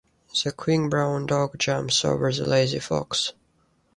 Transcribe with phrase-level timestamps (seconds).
[0.43, 3.33] The quick brown dog jumps over the lazy fox.